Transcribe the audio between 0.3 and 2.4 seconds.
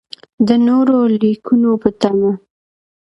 د نورو لیکنو په تمه.